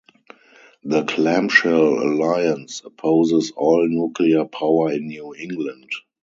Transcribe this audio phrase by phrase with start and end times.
[0.83, 5.91] The Clamshell Alliance opposes all nuclear power in New England.